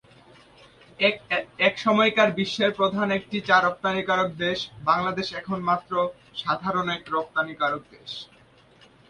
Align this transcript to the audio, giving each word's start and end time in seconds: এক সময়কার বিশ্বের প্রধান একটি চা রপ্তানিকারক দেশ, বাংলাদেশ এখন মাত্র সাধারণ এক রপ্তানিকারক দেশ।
এক 1.59 1.75
সময়কার 1.77 2.29
বিশ্বের 2.31 2.71
প্রধান 2.73 3.07
একটি 3.11 3.37
চা 3.47 3.57
রপ্তানিকারক 3.59 4.29
দেশ, 4.43 4.59
বাংলাদেশ 4.89 5.27
এখন 5.33 5.59
মাত্র 5.69 5.93
সাধারণ 6.35 6.87
এক 6.95 7.03
রপ্তানিকারক 7.09 7.81
দেশ। 7.91 8.11